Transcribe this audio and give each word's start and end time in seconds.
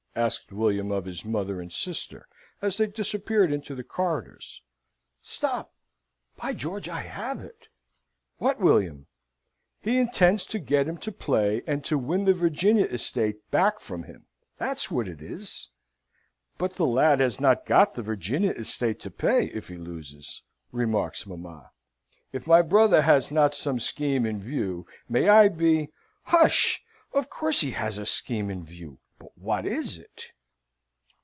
asked 0.13 0.51
William 0.51 0.91
of 0.91 1.05
his 1.05 1.23
mother 1.23 1.61
and 1.61 1.71
sister 1.71 2.27
as 2.61 2.75
they 2.75 2.85
disappeared 2.85 3.49
into 3.49 3.73
the 3.73 3.83
corridors. 3.83 4.61
"Stop! 5.21 5.73
By 6.35 6.51
George, 6.53 6.89
I 6.89 7.03
have 7.03 7.39
it!" 7.39 7.69
"What, 8.35 8.59
William?" 8.59 9.07
"He 9.79 9.97
intends 9.97 10.45
to 10.47 10.59
get 10.59 10.85
him 10.85 10.97
to 10.97 11.13
play, 11.13 11.63
and 11.65 11.81
to 11.85 11.97
win 11.97 12.25
the 12.25 12.33
Virginia 12.33 12.87
estate 12.87 13.49
back 13.51 13.79
from 13.79 14.03
him. 14.03 14.25
That's 14.57 14.91
what 14.91 15.07
it 15.07 15.21
is!" 15.21 15.69
"But 16.57 16.73
the 16.73 16.85
lad 16.85 17.21
has 17.21 17.39
not 17.39 17.65
got 17.65 17.95
the 17.95 18.01
Virginia 18.03 18.51
estate 18.51 18.99
to 18.99 19.11
pay, 19.11 19.45
if 19.53 19.69
he 19.69 19.77
loses," 19.77 20.43
remarks 20.73 21.25
mamma. 21.25 21.71
"If 22.33 22.45
my 22.45 22.61
brother 22.61 23.03
has 23.03 23.31
not 23.31 23.55
some 23.55 23.79
scheme 23.79 24.25
in 24.25 24.41
view, 24.41 24.85
may 25.07 25.29
I 25.29 25.47
be." 25.47 25.87
"Hush! 26.23 26.83
Of 27.13 27.29
course 27.29 27.61
he 27.61 27.71
has 27.71 27.97
a 27.97 28.05
scheme 28.05 28.49
in 28.49 28.65
view. 28.65 28.97
But 29.19 29.37
what 29.37 29.67
is 29.67 29.99
it?" 29.99 30.31